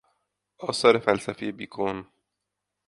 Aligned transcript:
آثار 0.69 0.99
فلسفی 0.99 1.51
بیکون 1.51 2.05